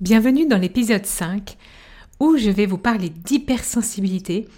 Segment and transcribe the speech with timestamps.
[0.00, 1.58] Bienvenue dans l'épisode 5
[2.20, 4.48] où je vais vous parler d'hypersensibilité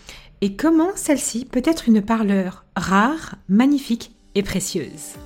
[0.40, 5.16] et comment celle-ci peut être une parleur rare, magnifique et précieuse.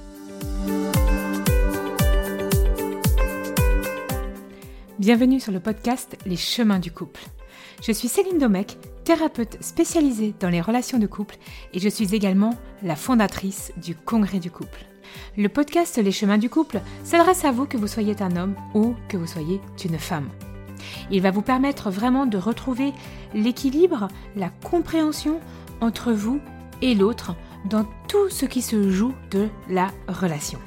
[4.98, 7.20] Bienvenue sur le podcast Les chemins du couple.
[7.86, 11.36] Je suis Céline Domecq, thérapeute spécialisée dans les relations de couple
[11.74, 14.86] et je suis également la fondatrice du Congrès du couple.
[15.36, 18.94] Le podcast Les chemins du couple s'adresse à vous que vous soyez un homme ou
[19.08, 20.28] que vous soyez une femme.
[21.10, 22.92] Il va vous permettre vraiment de retrouver
[23.34, 25.40] l'équilibre, la compréhension
[25.80, 26.40] entre vous
[26.82, 27.34] et l'autre
[27.68, 30.58] dans tout ce qui se joue de la relation.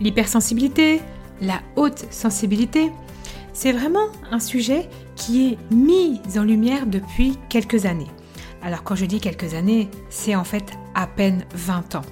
[0.00, 1.00] L'hypersensibilité,
[1.40, 2.92] la haute sensibilité,
[3.56, 8.10] c'est vraiment un sujet qui est mis en lumière depuis quelques années.
[8.60, 12.02] Alors quand je dis quelques années, c'est en fait à peine 20 ans.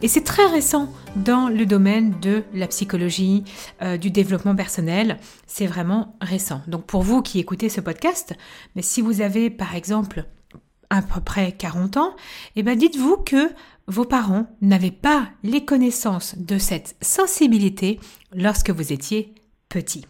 [0.00, 3.42] Et c'est très récent dans le domaine de la psychologie,
[3.82, 5.18] euh, du développement personnel.
[5.48, 6.62] C'est vraiment récent.
[6.68, 8.34] Donc pour vous qui écoutez ce podcast,
[8.76, 10.24] mais si vous avez par exemple
[10.88, 12.14] à peu près 40 ans,
[12.54, 13.50] eh ben dites-vous que
[13.88, 17.98] vos parents n'avaient pas les connaissances de cette sensibilité
[18.32, 19.34] lorsque vous étiez
[19.68, 20.04] petit.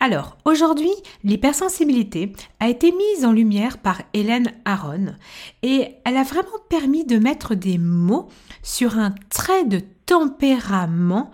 [0.00, 0.92] Alors, aujourd'hui,
[1.24, 5.14] l'hypersensibilité a été mise en lumière par Hélène Aron
[5.62, 8.28] et elle a vraiment permis de mettre des mots
[8.62, 11.30] sur un trait de tempérament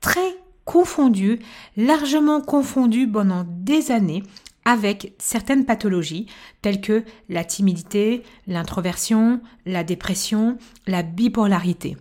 [0.00, 1.40] très confondu,
[1.76, 4.22] largement confondu pendant des années
[4.64, 6.26] avec certaines pathologies
[6.62, 11.96] telles que la timidité, l'introversion, la dépression, la bipolarité.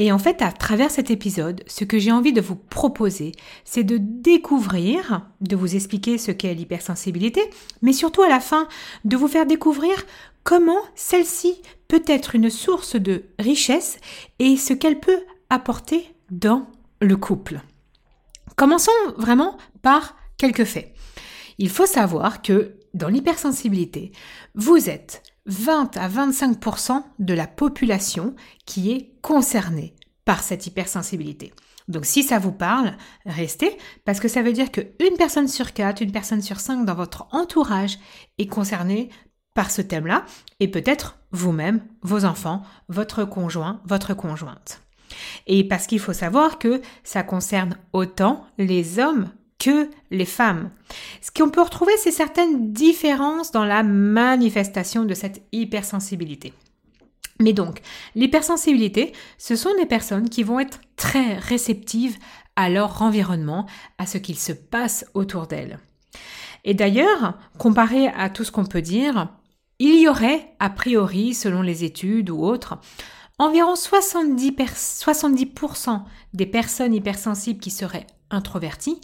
[0.00, 3.32] Et en fait, à travers cet épisode, ce que j'ai envie de vous proposer,
[3.64, 7.42] c'est de découvrir, de vous expliquer ce qu'est l'hypersensibilité,
[7.82, 8.68] mais surtout à la fin,
[9.04, 9.92] de vous faire découvrir
[10.44, 13.98] comment celle-ci peut être une source de richesse
[14.38, 16.68] et ce qu'elle peut apporter dans
[17.00, 17.60] le couple.
[18.54, 20.94] Commençons vraiment par quelques faits.
[21.58, 24.12] Il faut savoir que dans l'hypersensibilité,
[24.54, 29.94] vous êtes 20 à 25% de la population qui est concernée
[30.28, 31.54] par cette hypersensibilité.
[31.88, 32.92] Donc si ça vous parle,
[33.24, 33.74] restez,
[34.04, 37.26] parce que ça veut dire qu'une personne sur quatre, une personne sur cinq dans votre
[37.32, 37.98] entourage
[38.36, 39.08] est concernée
[39.54, 40.26] par ce thème-là,
[40.60, 44.82] et peut-être vous-même, vos enfants, votre conjoint, votre conjointe.
[45.46, 50.68] Et parce qu'il faut savoir que ça concerne autant les hommes que les femmes.
[51.22, 56.52] Ce qu'on peut retrouver, c'est certaines différences dans la manifestation de cette hypersensibilité.
[57.40, 57.80] Mais donc,
[58.14, 62.18] l'hypersensibilité, ce sont des personnes qui vont être très réceptives
[62.56, 63.66] à leur environnement,
[63.98, 65.78] à ce qu'il se passe autour d'elles.
[66.64, 69.28] Et d'ailleurs, comparé à tout ce qu'on peut dire,
[69.78, 72.78] il y aurait, a priori, selon les études ou autres,
[73.38, 75.52] environ 70%, 70
[76.34, 79.00] des personnes hypersensibles qui seraient introvertis,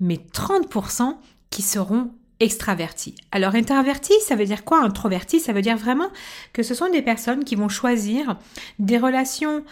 [0.00, 1.16] mais 30%
[1.48, 3.14] qui seront extravertis.
[3.32, 4.82] Alors introverti, ça veut dire quoi?
[4.82, 6.08] Introverti, ça veut dire vraiment
[6.52, 8.38] que ce sont des personnes qui vont choisir
[8.78, 9.64] des relations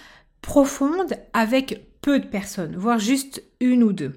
[0.43, 4.15] profondes avec peu de personnes, voire juste une ou deux.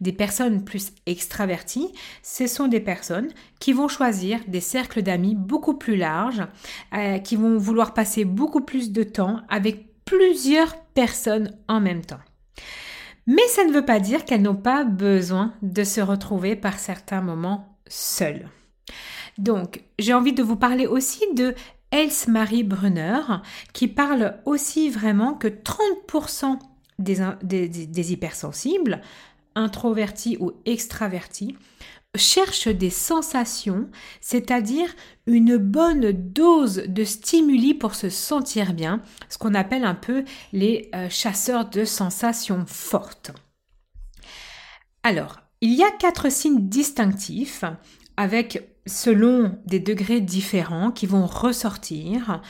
[0.00, 1.92] Des personnes plus extraverties,
[2.22, 6.46] ce sont des personnes qui vont choisir des cercles d'amis beaucoup plus larges,
[6.94, 12.20] euh, qui vont vouloir passer beaucoup plus de temps avec plusieurs personnes en même temps.
[13.26, 17.20] Mais ça ne veut pas dire qu'elles n'ont pas besoin de se retrouver par certains
[17.20, 18.48] moments seules.
[19.36, 21.54] Donc, j'ai envie de vous parler aussi de
[21.90, 23.20] Else Marie Brunner,
[23.72, 26.58] qui parle aussi vraiment que 30%
[26.98, 29.00] des, hypersensibles,
[29.54, 31.56] introvertis ou extravertis,
[32.16, 33.88] cherche des sensations,
[34.20, 34.88] c'est-à-dire
[35.26, 40.90] une bonne dose de stimuli pour se sentir bien, ce qu'on appelle un peu les
[40.94, 43.30] euh, chasseurs de sensations fortes.
[45.02, 47.64] Alors, il y a quatre signes distinctifs
[48.16, 52.42] avec selon des degrés différents qui vont ressortir,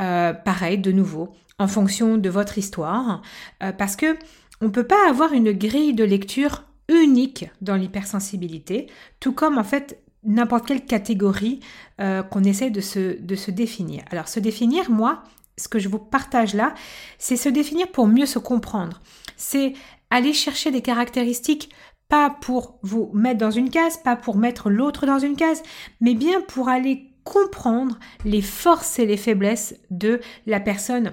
[0.00, 3.22] euh, pareil de nouveau, en fonction de votre histoire,
[3.62, 4.16] euh, parce que
[4.60, 8.88] on peut pas avoir une grille de lecture unique dans l'hypersensibilité,
[9.20, 11.60] tout comme en fait n'importe quelle catégorie
[12.00, 14.02] euh, qu'on essaie de se définir.
[14.10, 15.22] Alors se définir, moi,
[15.56, 16.74] ce que je vous partage là,
[17.18, 19.00] c'est se définir pour mieux se comprendre.
[19.36, 19.74] C'est
[20.10, 21.70] aller chercher des caractéristiques
[22.08, 25.62] pas pour vous mettre dans une case, pas pour mettre l'autre dans une case,
[26.00, 31.12] mais bien pour aller comprendre les forces et les faiblesses de la personne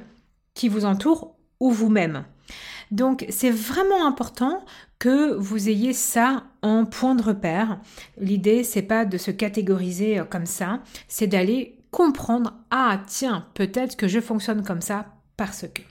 [0.54, 2.25] qui vous entoure ou vous-même.
[2.92, 4.63] Donc c'est vraiment important
[5.00, 7.80] que vous ayez ça en point de repère.
[8.18, 13.96] L'idée c'est pas de se catégoriser euh, comme ça, c'est d'aller comprendre ah tiens, peut-être
[13.98, 15.07] que je fonctionne comme ça
[15.38, 15.81] parce que.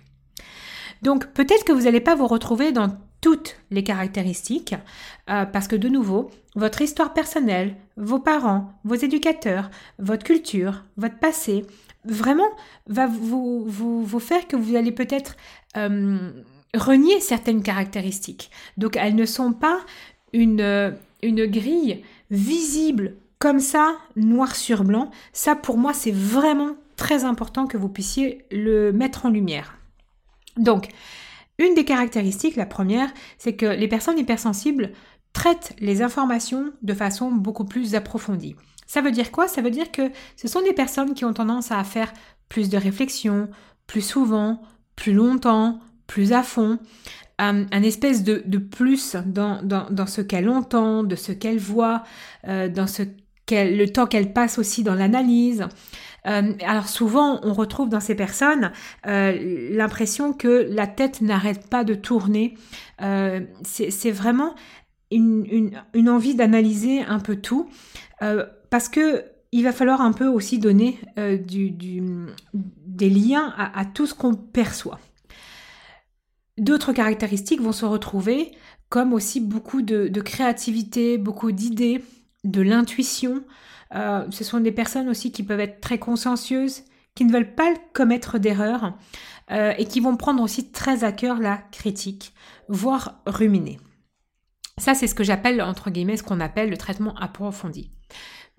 [1.02, 4.74] Donc peut-être que vous n'allez pas vous retrouver dans toutes les caractéristiques,
[5.30, 11.18] euh, parce que de nouveau, votre histoire personnelle, vos parents, vos éducateurs, votre culture, votre
[11.18, 11.64] passé,
[12.04, 12.50] vraiment
[12.88, 15.36] va vous, faire que vous allez peut-être
[15.78, 16.32] euh,
[16.74, 18.50] renier certaines caractéristiques.
[18.76, 19.78] Donc elles ne sont pas
[20.32, 25.10] une, une grille visible comme ça, noir sur blanc.
[25.32, 29.78] Ça, pour moi, c'est vraiment très important que vous puissiez le mettre en lumière.
[30.56, 30.88] Donc,
[31.62, 34.92] une des caractéristiques, la première, c'est que les personnes hypersensibles
[35.32, 38.56] traitent les informations de façon beaucoup plus approfondie.
[38.86, 39.48] Ça veut dire quoi?
[39.48, 42.12] Ça veut dire que ce sont des personnes qui ont tendance à faire
[42.48, 43.48] plus de réflexions,
[43.86, 44.60] plus souvent,
[44.96, 46.78] plus longtemps, plus à fond,
[47.38, 52.04] un, espèce de, plus dans, dans, ce qu'elle entend, de ce qu'elle voit,
[52.46, 53.02] euh, dans ce
[53.52, 55.66] le temps qu'elle passe aussi dans l'analyse.
[56.26, 58.72] Euh, alors souvent, on retrouve dans ces personnes
[59.06, 62.54] euh, l'impression que la tête n'arrête pas de tourner.
[63.00, 64.54] Euh, c'est vraiment
[65.10, 65.72] une,
[66.08, 67.68] envie d'analyser un peu tout,
[68.70, 69.24] parce que
[69.54, 70.98] il va falloir un peu aussi donner
[72.54, 74.98] des liens à, tout ce qu'on perçoit.
[76.56, 78.52] D'autres caractéristiques vont se retrouver
[78.88, 82.02] comme aussi beaucoup de créativité, beaucoup d'idées,
[82.44, 83.44] de l'intuition,
[83.94, 86.84] euh, ce sont des personnes aussi qui peuvent être très consciencieuses,
[87.14, 88.94] qui ne veulent pas commettre d'erreurs
[89.50, 92.32] euh, et qui vont prendre aussi très à cœur la critique,
[92.68, 93.78] voire ruminer.
[94.78, 97.90] Ça, c'est ce que j'appelle, entre guillemets, ce qu'on appelle le traitement approfondi.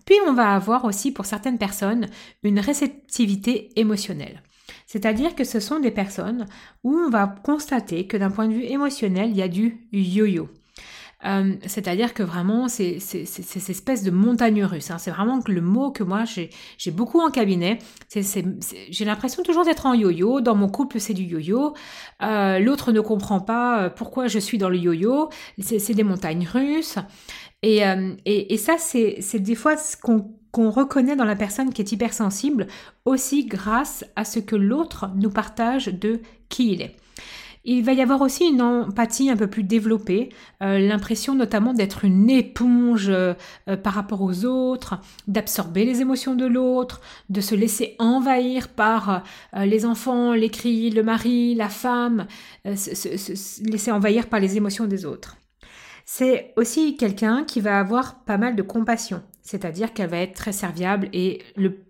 [0.06, 2.08] Puis on va avoir aussi pour certaines personnes
[2.44, 4.44] une réceptivité émotionnelle.
[4.86, 6.46] C'est-à-dire que ce sont des personnes
[6.84, 10.50] où on va constater que d'un point de vue émotionnel, il y a du yo-yo.
[11.26, 14.92] Euh, c'est-à-dire que vraiment, c'est cette espèce de montagne russe.
[14.92, 14.98] Hein.
[14.98, 17.80] C'est vraiment le mot que moi, j'ai beaucoup en cabinet.
[18.14, 20.42] J'ai l'impression toujours d'être en yo-yo.
[20.42, 21.74] Dans mon couple, c'est du yo-yo.
[22.22, 25.30] Euh, l'autre ne comprend pas euh, pourquoi je suis dans le yo-yo.
[25.60, 26.98] C'est des montagnes russes.
[27.62, 27.82] Et,
[28.26, 32.68] et, ça, c'est des fois ce qu'on reconnaît dans la personne qui est hypersensible,
[33.06, 36.98] aussi grâce à ce que l'autre nous partage de qui il est.
[37.66, 40.30] Il va y avoir aussi une empathie un peu plus développée,
[40.62, 43.36] euh, l'impression notamment d'être une éponge euh,
[43.70, 47.00] euh, par rapport aux autres, d'absorber les émotions de l'autre,
[47.30, 49.24] de se laisser envahir par
[49.56, 52.28] les enfants, les cris, le mari, la femme,
[52.66, 55.38] se, laisser envahir par les émotions des autres.
[56.06, 60.52] C'est aussi quelqu'un qui va avoir pas mal de compassion, c'est-à-dire qu'elle va être très
[60.52, 61.86] serviable et le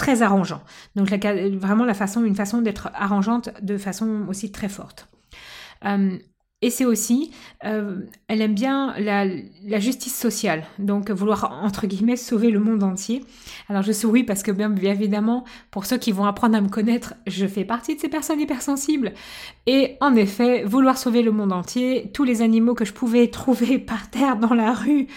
[0.00, 0.62] très arrangeant.
[0.96, 5.08] Donc vraiment la façon, une façon d'être arrangeante de façon aussi très forte.
[5.84, 6.16] Euh,
[6.62, 7.32] et c'est aussi,
[7.64, 9.26] euh, elle aime bien la,
[9.78, 13.24] justice sociale, donc vouloir, entre guillemets, sauver le monde entier.
[13.68, 16.68] Alors je souris parce que bien, bien, évidemment, pour ceux qui vont apprendre à me
[16.68, 19.12] connaître, je fais partie de ces personnes hypersensibles.
[19.66, 23.78] Et en effet, vouloir sauver le monde entier, tous les animaux que je pouvais trouver
[23.78, 25.08] par terre dans la rue,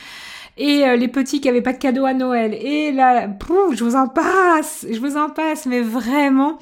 [0.58, 2.54] et euh, les petits qui avaient pas de cadeau à Noël.
[2.54, 3.28] Et là,
[3.74, 6.58] je vous en passe, je vous en passe, mais vraiment,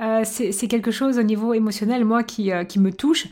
[0.00, 3.26] euh, c'est quelque chose au niveau émotionnel, moi, qui, euh, qui me touche.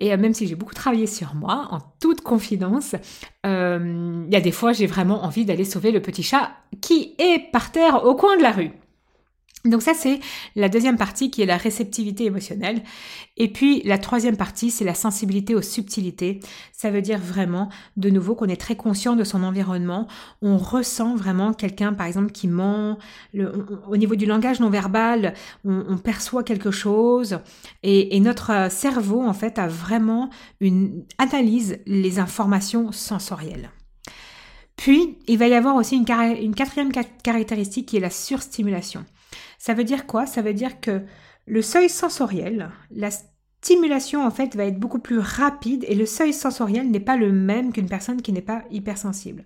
[0.00, 2.94] Et même si j'ai beaucoup travaillé sur moi, en toute confidence,
[3.44, 7.50] il y a des fois, j'ai vraiment envie d'aller sauver le petit chat qui est
[7.52, 8.70] par terre au coin de la rue.
[9.66, 10.20] Donc ça, c'est
[10.56, 12.82] la deuxième partie qui est la réceptivité émotionnelle.
[13.36, 16.40] Et puis la troisième partie, c'est la sensibilité aux subtilités.
[16.72, 20.08] Ça veut dire vraiment, de nouveau, qu'on est très conscient de son environnement.
[20.40, 22.96] On ressent vraiment quelqu'un, par exemple, qui ment.
[23.34, 25.34] au niveau du langage non verbal,
[25.66, 27.38] on, perçoit quelque chose.
[27.82, 33.70] Et, notre cerveau, en fait, a vraiment une analyse les informations sensorielles.
[34.76, 39.04] Puis, il va y avoir aussi une quatrième caractéristique qui est la surstimulation.
[39.60, 40.24] Ça veut dire quoi?
[40.24, 41.02] Ça veut dire que
[41.46, 46.32] le seuil sensoriel, la stimulation en fait va être beaucoup plus rapide et le seuil
[46.32, 49.44] sensoriel n'est pas le même qu'une personne qui n'est pas hypersensible.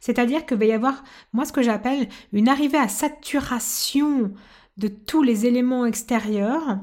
[0.00, 4.32] C'est-à-dire qu'il va y avoir, moi ce que j'appelle une arrivée à saturation
[4.76, 6.78] de tous les éléments extérieurs.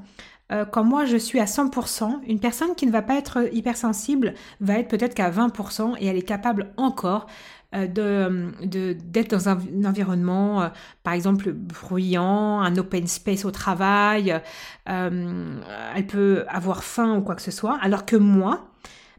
[0.51, 4.33] Euh, quand moi je suis à 100%, une personne qui ne va pas être hypersensible
[4.59, 7.27] va être peut-être qu'à 20% et elle est capable encore
[7.75, 10.69] euh, de, d'être dans un, environnement, euh,
[11.01, 14.39] par exemple, bruyant, un open space au travail,
[14.89, 15.61] euh,
[15.95, 18.67] elle peut avoir faim ou quoi que ce soit, alors que moi,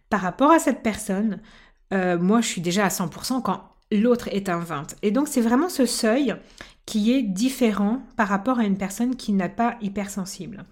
[0.09, 1.41] par rapport à cette personne,
[1.93, 4.97] moi, je suis déjà à 100% quand l'autre est à 20.
[5.03, 6.35] Et donc, c'est vraiment ce seuil
[6.87, 10.65] qui est différent par rapport à une personne qui n'est pas hypersensible.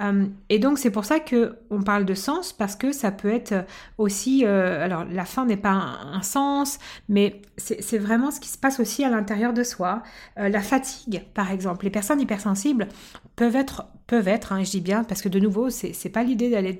[0.00, 3.32] Euh, et donc c'est pour ça que on parle de sens parce que ça peut
[3.32, 3.66] être
[3.98, 6.78] aussi, euh, alors la fin n'est pas un, sens,
[7.08, 10.02] mais c'est vraiment ce qui se passe aussi à l'intérieur de soi.
[10.38, 12.88] Euh, la fatigue, par exemple, les personnes hypersensibles
[13.36, 16.50] peuvent être, peuvent être, hein, je dis bien, parce que de nouveau, c'est pas l'idée
[16.50, 16.76] d'aller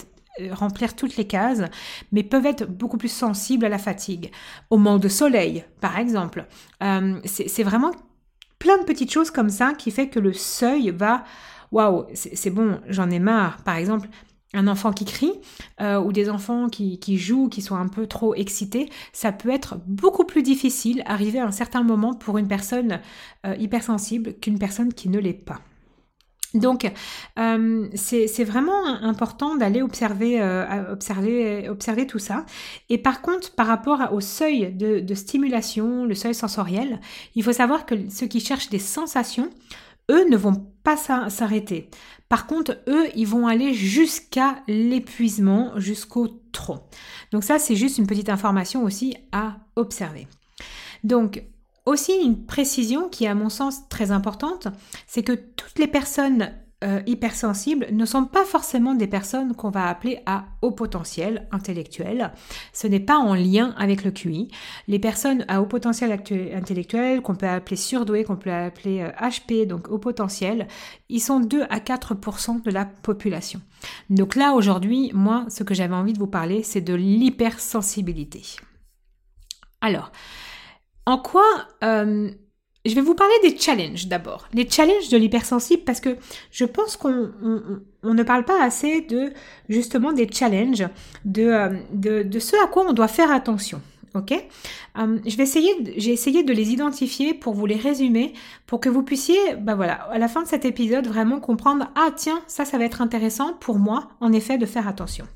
[0.52, 1.62] remplir toutes les cases,
[2.12, 4.30] mais peuvent être beaucoup plus sensibles à la fatigue,
[4.70, 6.46] au manque de soleil, par exemple.
[7.24, 7.92] c'est vraiment
[8.58, 11.24] plein de petites choses comme ça qui fait que le seuil va
[11.72, 13.62] waouh, c'est bon, j'en ai marre.
[13.62, 14.08] Par exemple,
[14.52, 15.32] un enfant qui crie
[15.80, 19.78] euh, ou des enfants qui, jouent, qui sont un peu trop excités, ça peut être
[19.86, 23.00] beaucoup plus difficile arriver à un certain moment pour une personne
[23.46, 25.60] euh, hypersensible qu'une personne qui ne l'est pas.
[26.52, 26.90] Donc,
[27.38, 30.40] euh, c'est vraiment important d'aller observer,
[32.08, 32.44] tout ça.
[32.88, 37.00] Et par contre, par rapport au seuil de, de stimulation, le seuil sensoriel,
[37.36, 39.48] il faut savoir que ceux qui cherchent des sensations
[40.10, 41.90] eux ne vont pas s'arrêter.
[42.28, 46.78] Par contre, eux, ils vont aller jusqu'à l'épuisement, jusqu'au trop.
[47.32, 50.28] Donc ça, c'est juste une petite information aussi à observer.
[51.02, 51.42] Donc,
[51.86, 54.68] aussi une précision qui est à mon sens très importante,
[55.06, 59.88] c'est que toutes les personnes euh, hypersensibles ne sont pas forcément des personnes qu'on va
[59.88, 62.32] appeler à haut potentiel intellectuel.
[62.72, 64.48] Ce n'est pas en lien avec le QI.
[64.88, 69.66] Les personnes à haut potentiel intellectuel, qu'on peut appeler surdouées, qu'on peut appeler HP, euh,
[69.66, 70.68] donc haut potentiel,
[71.10, 73.60] ils sont 2 à 4% de la population.
[74.08, 78.42] Donc là, aujourd'hui, moi, ce que j'avais envie de vous parler, c'est de l'hypersensibilité.
[79.82, 80.12] Alors,
[81.06, 81.44] en quoi
[81.84, 82.30] euh,
[82.84, 84.48] je vais vous parler des challenges d'abord.
[84.54, 86.16] Les challenges de l'hypersensible parce que
[86.50, 87.30] je pense qu'on
[88.02, 89.32] ne parle pas assez de
[89.68, 90.86] justement des challenges,
[91.24, 93.82] de, euh, de, ce à quoi on doit faire attention.
[94.14, 94.32] Ok?
[94.32, 98.32] Euh, Je vais essayer, j'ai essayé de les identifier pour vous les résumer,
[98.66, 102.08] pour que vous puissiez, bah voilà, à la fin de cet épisode, vraiment comprendre, ah
[102.16, 105.26] tiens, ça, ça va être intéressant pour moi, en effet, de faire attention.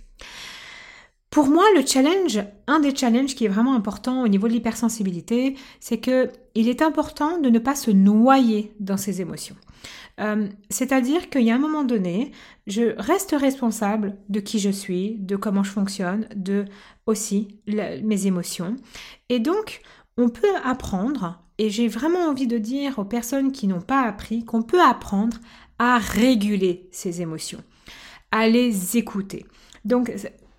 [1.34, 2.38] Pour moi, le challenge,
[2.68, 6.80] un des challenges qui est vraiment important au niveau de l'hypersensibilité, c'est que il est
[6.80, 9.56] important de ne pas se noyer dans ses émotions.
[10.20, 12.30] Euh, c'est-à-dire qu'il y a un moment donné,
[12.68, 16.66] je reste responsable de qui je suis, de comment je fonctionne, de
[17.06, 18.76] aussi mes émotions.
[19.28, 19.80] Et donc,
[20.16, 24.44] on peut apprendre, et j'ai vraiment envie de dire aux personnes qui n'ont pas appris
[24.44, 25.38] qu'on peut apprendre
[25.80, 27.64] à réguler ses émotions,
[28.30, 29.46] à les écouter.
[29.84, 30.12] Donc,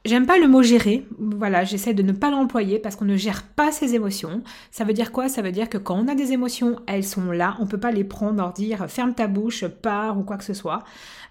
[0.05, 1.07] J'aime pas le mot gérer.
[1.17, 4.43] Voilà, j'essaie de ne pas l'employer parce qu'on ne gère pas ses émotions.
[4.69, 5.29] Ça veut dire quoi?
[5.29, 7.57] Ça veut dire que quand on a des émotions, elles sont là.
[7.59, 10.53] On peut pas les prendre, leur dire ferme ta bouche, pars ou quoi que ce
[10.53, 10.83] soit.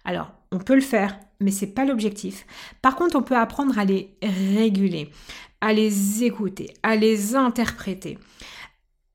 [0.05, 2.47] Alors, on peut le faire, mais c'est pas l'objectif.
[2.83, 5.09] Par contre, on peut apprendre à les réguler,
[5.61, 8.19] à les écouter, à les interpréter.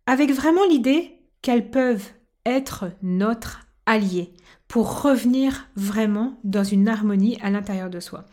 [0.06, 1.12] Avec vraiment l'idée
[1.42, 2.08] qu'elles peuvent
[2.46, 4.32] être notre allié
[4.70, 8.24] pour revenir vraiment dans une harmonie à l'intérieur de soi.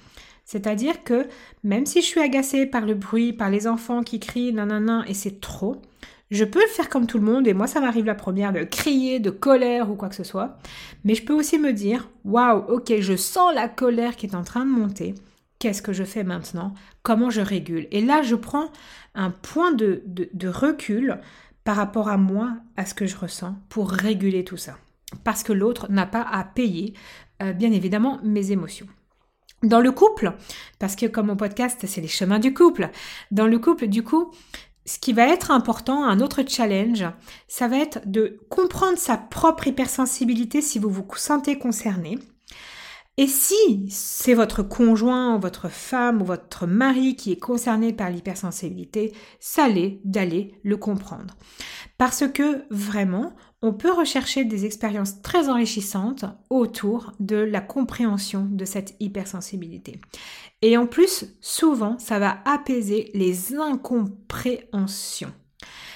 [0.46, 1.26] C'est-à-dire que
[1.64, 5.14] même si je suis agacée par le bruit, par les enfants qui crient, nanana, et
[5.14, 5.82] c'est trop,
[6.30, 8.62] je peux le faire comme tout le monde, et moi ça m'arrive la première de
[8.62, 10.56] crier, de colère ou quoi que ce soit,
[11.04, 14.44] mais je peux aussi me dire, waouh, ok, je sens la colère qui est en
[14.44, 15.14] train de monter,
[15.58, 16.74] qu'est-ce que je fais maintenant?
[17.02, 17.88] Comment je régule?
[17.90, 18.70] Et là, je prends
[19.16, 20.02] un point de,
[20.46, 21.18] recul
[21.64, 24.78] par rapport à moi, à ce que je ressens, pour réguler tout ça.
[25.24, 26.94] Parce que l'autre n'a pas à payer,
[27.42, 28.86] euh, bien évidemment, mes émotions.
[29.62, 30.34] Dans le couple,
[30.78, 32.90] parce que comme mon podcast, c'est les chemins du couple,
[33.30, 34.30] dans le couple, du coup,
[34.84, 37.04] ce qui va être important, un autre challenge,
[37.48, 42.18] ça va être de comprendre sa propre hypersensibilité si vous vous sentez concerné.
[43.18, 49.14] Et si c'est votre conjoint, votre femme ou votre mari qui est concerné par l'hypersensibilité,
[49.40, 51.34] salez d'aller le comprendre.
[51.96, 58.64] Parce que vraiment, on peut rechercher des expériences très enrichissantes autour de la compréhension de
[58.64, 60.00] cette hypersensibilité.
[60.62, 65.32] Et en plus, souvent, ça va apaiser les incompréhensions.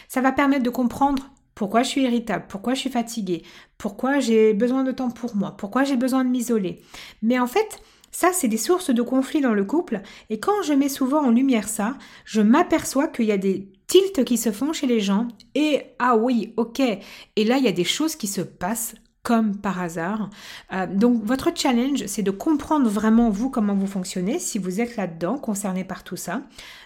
[0.09, 3.43] Ça va permettre de comprendre pourquoi je suis irritable, pourquoi je suis fatiguée,
[3.77, 6.81] pourquoi j'ai besoin de temps pour moi, pourquoi j'ai besoin de m'isoler.
[7.23, 10.01] Mais en fait, ça, c'est des sources de conflits dans le couple.
[10.31, 14.25] Et quand je mets souvent en lumière ça, je m'aperçois qu'il y a des tilts
[14.25, 15.27] qui se font chez les gens.
[15.55, 16.81] Et ah oui, ok.
[16.81, 20.31] Et là, il y a des choses qui se passent comme par hasard.
[20.73, 24.97] Euh, donc votre challenge, c'est de comprendre vraiment vous comment vous fonctionnez, si vous êtes
[24.97, 26.43] là-dedans, concerné par tout ça,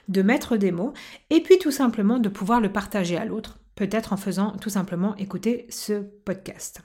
[0.08, 0.94] de mettre des mots,
[1.30, 5.14] et puis tout simplement de pouvoir le partager à l'autre, peut-être en faisant tout simplement
[5.16, 6.80] écouter ce podcast.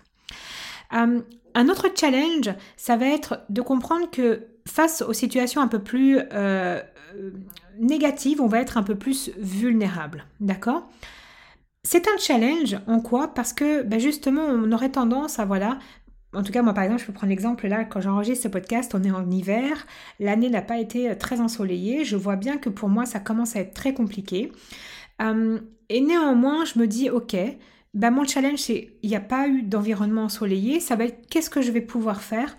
[0.93, 1.21] Euh,
[1.55, 6.19] un autre challenge, ça va être de comprendre que face aux situations un peu plus
[6.31, 6.79] euh,
[7.80, 10.25] négatives, on va être un peu plus vulnérable.
[10.39, 10.89] D'accord?
[11.84, 13.34] C'est un challenge en quoi?
[13.34, 15.80] Parce que ben justement, on aurait tendance à voilà
[16.34, 18.94] en tout cas, moi, par exemple, je peux prendre l'exemple là, quand j'enregistre ce podcast,
[18.94, 19.88] on est en hiver,
[20.20, 23.62] l'année n'a pas été très ensoleillée, je vois bien que pour moi, ça commence à
[23.62, 24.51] être très compliqué.
[25.20, 27.36] et néanmoins, je me dis, ok,
[27.96, 31.50] ben mon challenge, c'est, il n'y a pas eu d'environnement ensoleillé, ça va être qu'est-ce
[31.50, 32.56] que je vais pouvoir faire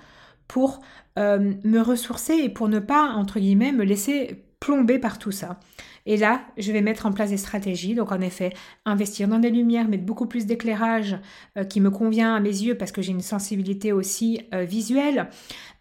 [0.49, 0.81] pour
[1.21, 5.59] me ressourcer et pour ne pas, entre guillemets, me laisser plomber par tout ça.
[6.07, 7.95] Et là, je vais mettre en place des stratégies.
[7.95, 8.53] Donc, en effet,
[8.85, 11.19] investir dans des lumières, mettre beaucoup plus d'éclairage
[11.57, 15.29] euh, qui me convient à mes yeux parce que j'ai une sensibilité aussi euh, visuelle.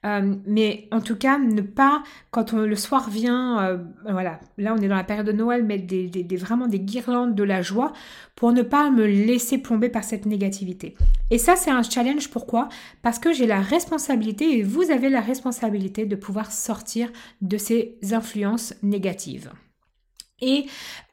[0.05, 4.87] Euh, mais en tout cas, ne pas, quand le soir vient, voilà, là on est
[4.87, 7.91] dans la période de Noël, mettre des, vraiment des guirlandes de la joie
[8.35, 10.95] pour ne pas me laisser plomber par cette négativité.
[11.31, 12.29] Et ça, c'est un challenge.
[12.29, 12.69] Pourquoi?
[13.01, 17.97] Parce que j'ai la responsabilité, et vous avez la responsabilité de pouvoir sortir de ces
[18.11, 19.51] influences négatives.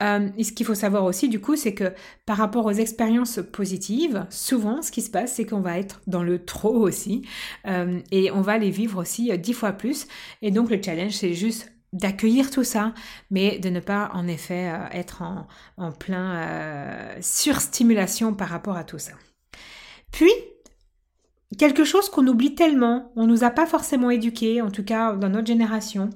[0.02, 1.92] Euh, et, ce qu'il faut savoir aussi, du coup, c'est que
[2.26, 6.23] par rapport aux expériences positives, souvent, ce qui se passe, c'est qu'on va être dans
[6.23, 7.23] le trop aussi,
[7.66, 10.06] euh, et on va les vivre aussi euh, dix fois plus.
[10.42, 12.92] Et donc, le challenge, c'est juste d'accueillir tout ça,
[13.30, 15.46] mais de ne pas, en effet, être en,
[15.78, 19.12] en plein surstimulation par rapport à tout ça.
[20.16, 20.32] Puis,
[21.58, 25.28] quelque chose qu'on oublie tellement, on nous a pas forcément éduqués, en tout cas dans
[25.28, 26.08] notre génération,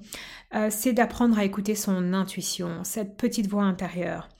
[0.54, 4.30] euh, c'est d'apprendre à écouter son intuition, cette petite voix intérieure.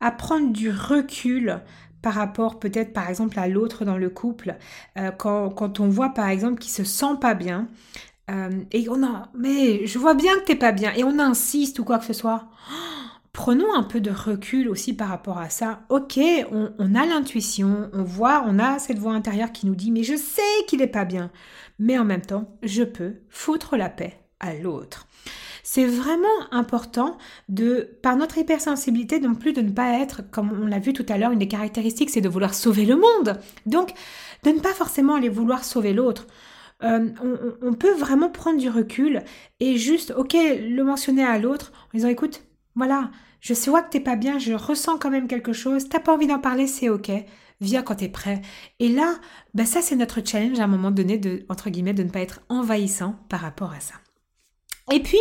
[0.00, 1.62] Apprendre du recul
[2.02, 4.56] par rapport peut-être par exemple à l'autre dans le couple,
[4.98, 7.68] euh, quand, on voit par exemple qu'il se sent pas bien,
[8.30, 11.78] euh, et on a, mais je vois bien que t'es pas bien, et on insiste
[11.78, 12.50] ou quoi que ce soit.
[13.32, 15.82] Prenons un peu de recul aussi par rapport à ça.
[15.88, 16.18] Ok,
[16.50, 20.02] on, on a l'intuition, on voit, on a cette voix intérieure qui nous dit, mais
[20.02, 21.30] je sais qu'il est pas bien,
[21.78, 25.06] mais en même temps, je peux foutre la paix à l'autre.
[25.62, 27.16] C'est vraiment important
[27.48, 31.06] de, par notre hypersensibilité, non plus de ne pas être, comme on l'a vu tout
[31.08, 33.40] à l'heure, une des caractéristiques, c'est de vouloir sauver le monde.
[33.64, 33.94] Donc,
[34.42, 36.26] de ne pas forcément aller vouloir sauver l'autre.
[36.82, 37.10] Euh,
[37.62, 39.22] on, peut vraiment prendre du recul
[39.60, 42.42] et juste, ok, le mentionner à l'autre en disant, écoute,
[42.74, 43.10] voilà,
[43.40, 46.26] je sais que t'es pas bien, je ressens quand même quelque chose, t'as pas envie
[46.26, 47.10] d'en parler, c'est ok,
[47.60, 48.40] viens quand t'es prêt.
[48.78, 49.16] Et là,
[49.54, 52.20] ben ça c'est notre challenge à un moment donné de, entre guillemets, de ne pas
[52.20, 53.94] être envahissant par rapport à ça.
[54.90, 55.20] Et puis,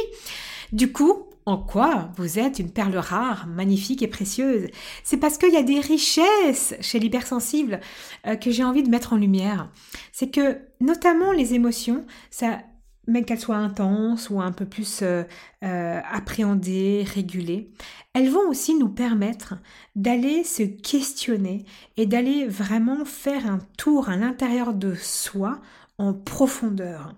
[0.72, 4.67] du coup, en quoi vous êtes une perle rare, magnifique et précieuse?
[5.04, 7.80] C'est parce qu'il y a des richesses chez l'hypersensible
[8.28, 9.69] euh, que j'ai envie de mettre en lumière.
[10.12, 12.60] C'est que, notamment les émotions, ça,
[13.07, 15.23] même qu'elles soient intenses ou un peu plus euh,
[15.63, 17.71] euh, appréhendées, régulées,
[18.13, 19.55] elles vont aussi nous permettre
[19.95, 21.65] d'aller se questionner
[21.97, 25.59] et d'aller vraiment faire un tour à l'intérieur de soi
[25.97, 27.15] en profondeur.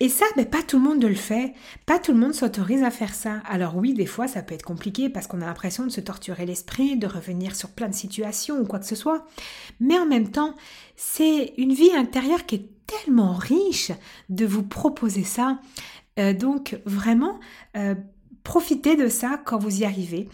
[0.00, 1.54] Et ça, ben, pas tout le monde le fait,
[1.86, 3.40] pas tout le monde s'autorise à faire ça.
[3.46, 6.46] Alors oui, des fois, ça peut être compliqué parce qu'on a l'impression de se torturer
[6.46, 9.24] l'esprit, de revenir sur plein de situations ou quoi que ce soit.
[9.78, 10.54] Mais en même temps,
[10.96, 13.92] c'est une vie intérieure qui est tellement riche
[14.30, 15.60] de vous proposer ça.
[16.18, 17.38] Euh, donc vraiment,
[17.76, 17.94] euh,
[18.42, 20.28] profitez de ça quand vous y arrivez.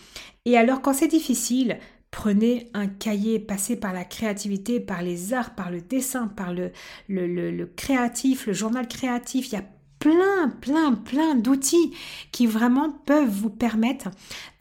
[0.46, 1.78] Et alors quand c'est difficile,
[2.10, 6.72] Prenez un cahier, passez par la créativité, par les arts, par le dessin, par le,
[7.08, 9.48] le, créatif, le journal créatif.
[9.48, 9.64] Il y a
[10.00, 11.94] plein, plein, plein d'outils
[12.32, 14.08] qui vraiment peuvent vous permettre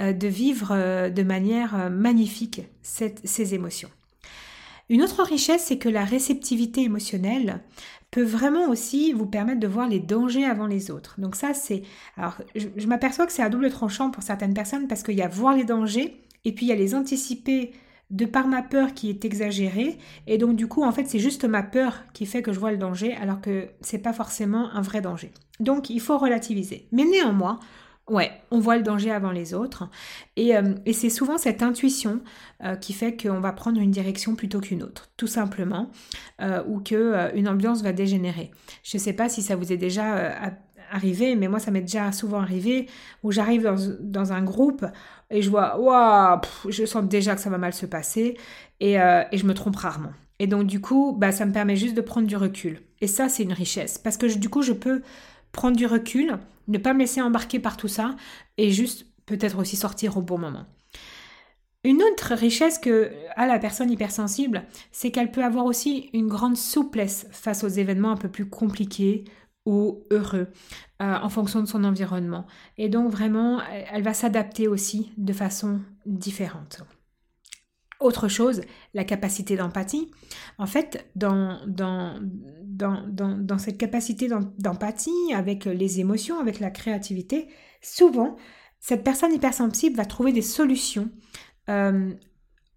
[0.01, 3.89] euh, de vivre euh, de manière euh, magnifique ces émotions.
[4.89, 7.61] Une autre richesse, c'est que la réceptivité émotionnelle
[8.11, 11.15] peut vraiment aussi vous permettre de voir les dangers avant les autres.
[11.19, 11.83] Donc ça, c'est...
[12.17, 15.27] Alors, je m'aperçois que c'est à double tranchant pour certaines personnes parce qu'il y a
[15.27, 17.73] voir les dangers et puis il y a les anticiper
[18.09, 21.45] de par ma peur qui est exagérée et donc du coup en fait c'est juste
[21.45, 24.81] ma peur qui fait que je vois le danger alors que c'est pas forcément un
[24.81, 25.31] vrai danger.
[25.59, 26.87] Donc il faut relativiser.
[26.91, 27.59] Mais néanmoins,
[28.07, 29.89] ouais, on voit le danger avant les autres
[30.37, 32.19] et, euh, c'est souvent cette intuition
[32.63, 35.91] euh, qui fait qu'on va prendre une direction plutôt qu'une autre, tout simplement,
[36.41, 38.49] euh, ou que une ambiance va dégénérer.
[38.81, 40.51] Je ne sais pas si ça vous est déjà
[41.37, 42.87] mais moi ça m'est déjà souvent arrivé
[43.23, 44.85] où j'arrive dans, dans, un groupe
[45.29, 48.37] et je vois, waouh, je sens déjà que ça va mal se passer
[48.79, 50.11] et, euh, et, je me trompe rarement.
[50.39, 52.81] Et donc du coup, bah, ça me permet juste de prendre du recul.
[53.01, 55.01] Et ça, c'est une richesse parce que du coup, je peux
[55.51, 58.15] prendre du recul, ne pas me laisser embarquer par tout ça
[58.57, 60.65] et juste peut-être aussi sortir au bon moment.
[61.85, 66.57] Une autre richesse que a la personne hypersensible, c'est qu'elle peut avoir aussi une grande
[66.57, 69.23] souplesse face aux événements un peu plus compliqués
[70.11, 70.47] heureux
[71.01, 72.45] euh, en fonction de son environnement.
[72.77, 76.83] Et donc vraiment, elle va s'adapter aussi de façon différente.
[77.99, 78.61] Autre chose,
[78.93, 80.09] la capacité d'empathie.
[80.57, 82.17] En fait, dans, dans,
[82.63, 83.03] dans,
[83.37, 87.49] dans cette capacité d'empathie avec les émotions, avec la créativité,
[87.81, 88.37] souvent,
[88.79, 91.09] cette personne hypersensible va trouver des solutions
[91.69, 92.13] euh,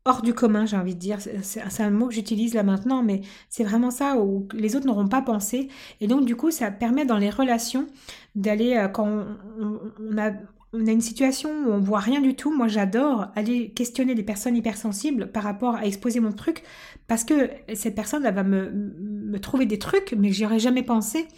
[0.05, 1.19] hors du commun, j'ai envie de dire.
[1.43, 5.09] C'est un mot que j'utilise là maintenant, mais c'est vraiment ça où les autres n'auront
[5.09, 5.69] pas pensé.
[6.01, 7.87] Et donc, du coup, ça permet dans les relations
[8.35, 9.27] d'aller, euh, quand
[9.59, 10.33] on, a,
[10.75, 15.31] une situation où on voit rien du tout, moi j'adore aller questionner des personnes hypersensibles
[15.31, 16.63] par rapport à exposer mon truc,
[17.07, 20.59] parce que cette personne, elle va me, me trouver des trucs, mais que j'y aurais
[20.59, 21.29] jamais pensé.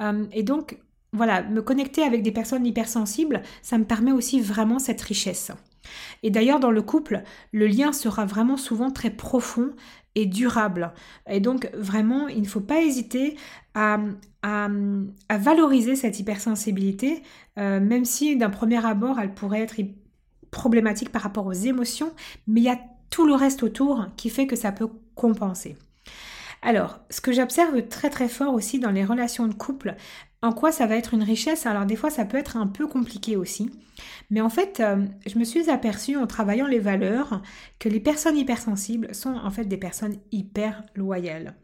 [0.00, 0.78] Euh, et donc,
[1.12, 5.52] voilà, me connecter avec des personnes hypersensibles, ça me permet aussi vraiment cette richesse.
[6.22, 9.70] Et d'ailleurs, dans le couple, le lien sera vraiment souvent très profond
[10.14, 10.92] et durable.
[11.28, 13.36] Et donc, vraiment, il ne faut pas hésiter
[13.74, 13.98] à,
[15.30, 17.22] valoriser cette hypersensibilité,
[17.58, 19.76] euh, même si d'un premier abord, elle pourrait être
[20.50, 22.12] problématique par rapport aux émotions,
[22.46, 22.78] mais il y a
[23.10, 25.76] tout le reste autour qui fait que ça peut compenser.
[26.62, 29.96] Alors, ce que j'observe très très fort aussi dans les relations de couple,
[30.42, 32.86] en quoi ça va être une richesse Alors des fois ça peut être un peu
[32.86, 33.70] compliqué aussi.
[34.30, 37.42] Mais en fait, euh, je me suis aperçue en travaillant les valeurs
[37.78, 41.54] que les personnes hypersensibles sont en fait des personnes hyper loyales.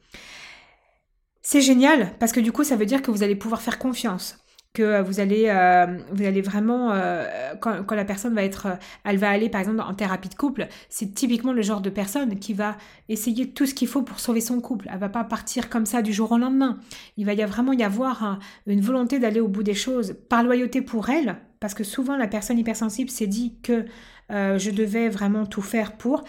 [1.43, 4.39] C'est génial parce que du coup ça veut dire que vous allez pouvoir faire confiance
[4.79, 7.27] que euh, vous allez, euh, vous allez vraiment, euh,
[7.61, 11.15] quand, la personne va être, elle va aller par exemple en thérapie de couple, c'est
[11.15, 12.77] typiquement le genre de personne qui va
[13.09, 14.89] essayer tout ce qu'il faut pour sauver son couple.
[14.93, 16.79] Elle va pas partir comme ça du jour au lendemain.
[17.17, 18.39] Il va y vraiment y avoir
[18.69, 22.29] une volonté d'aller au bout des choses par loyauté pour elle, parce que souvent la
[22.29, 23.85] personne hypersensible s'est dit que
[24.31, 26.23] je devais vraiment tout faire pour,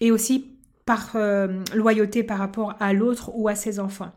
[0.00, 0.46] et aussi
[0.86, 1.16] par
[1.74, 4.12] loyauté par rapport à l'autre ou à ses enfants.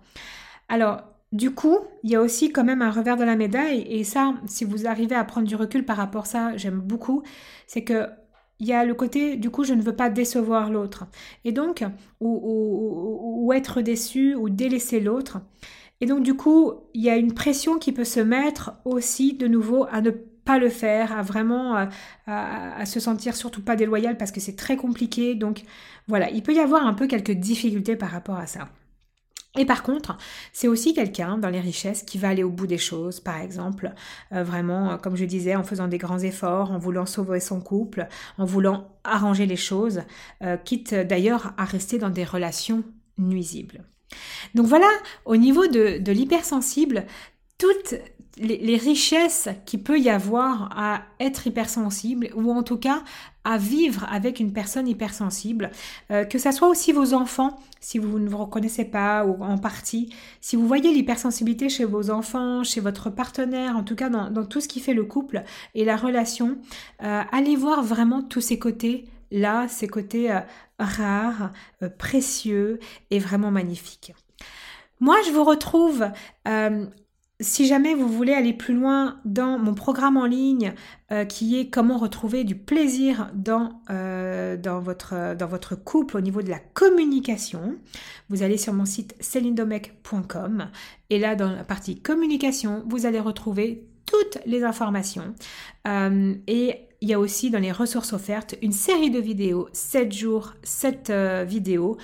[0.70, 1.02] Alors,
[1.34, 4.36] du coup, il y a aussi quand même un revers de la médaille, et ça,
[4.46, 7.24] si vous arrivez à prendre du recul par rapport à ça, j'aime beaucoup,
[7.68, 8.08] c'est que
[8.60, 11.06] il y a le côté, du coup, je ne veux pas décevoir l'autre.
[11.44, 11.84] Et donc,
[12.22, 15.42] ou, être déçu, ou délaisser l'autre.
[16.02, 19.48] Et donc, du coup, il y a une pression qui peut se mettre aussi, de
[19.48, 21.90] nouveau, à ne pas le faire, à vraiment à,
[22.78, 25.36] à se sentir surtout pas déloyal parce que c'est très compliqué.
[25.36, 25.64] Donc
[26.08, 28.70] voilà, il peut y avoir un peu quelques difficultés par rapport à ça.
[29.56, 30.18] Et par contre,
[30.52, 33.94] c'est aussi quelqu'un dans les richesses qui va aller au bout des choses, par exemple,
[34.32, 37.62] euh, vraiment, euh, comme je disais, en faisant des grands efforts, en voulant sauver son
[37.62, 38.08] couple,
[38.40, 40.02] en voulant arranger les choses,
[40.42, 42.84] euh, quitte d'ailleurs à rester dans des relations
[43.20, 43.84] nuisibles.
[44.56, 44.90] Donc voilà,
[45.26, 47.06] au niveau de, de l'hypersensible,
[47.60, 47.96] toutes
[48.38, 53.04] les, richesses qu'il peut y avoir à être hypersensible ou en tout cas
[53.44, 55.70] à vivre avec une personne hypersensible,
[56.12, 59.58] euh, que ça soit aussi vos enfants, si vous ne vous reconnaissez pas ou en
[59.58, 64.46] partie, si vous voyez l'hypersensibilité chez vos enfants, chez votre partenaire, en tout cas dans,
[64.46, 65.44] tout ce qui fait le couple
[65.76, 66.58] et la relation,
[67.04, 70.40] euh, allez voir vraiment tous ces côtés là, ces côtés euh,
[70.80, 71.52] rares,
[71.98, 72.80] précieux
[73.12, 74.14] et vraiment magnifiques.
[75.00, 76.06] Moi, je vous retrouve
[77.40, 80.74] si jamais vous voulez aller plus loin dans mon programme en ligne
[81.12, 86.50] euh, qui est comment retrouver du plaisir dans, euh, dans votre couple au niveau de
[86.50, 87.76] la communication,
[88.30, 90.70] vous allez sur mon site celindomec.com
[91.10, 95.34] et là dans la partie communication, vous allez retrouver toutes les informations.
[95.88, 100.12] Euh, et il y a aussi dans les ressources offertes une série de vidéos, 7
[100.14, 101.12] jours, 7
[101.46, 101.98] vidéos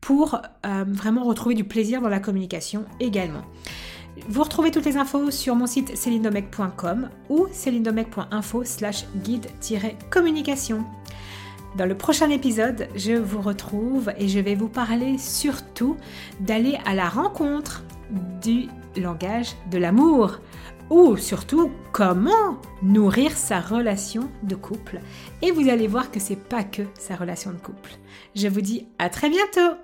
[0.00, 3.42] pour vraiment retrouver du plaisir dans la communication également.
[4.28, 10.84] Vous retrouvez toutes les infos sur mon site celindomec.com ou celindomec.info slash guide-communication.
[11.76, 15.96] Dans le prochain épisode, je vous retrouve et je vais vous parler surtout
[16.40, 17.84] d'aller à la rencontre
[18.42, 20.40] du langage de l'amour
[20.90, 25.00] ou surtout comment nourrir sa relation de couple.
[25.42, 27.92] Et vous allez voir que c'est pas que sa relation de couple.
[28.34, 29.76] Je vous dis à très bientôt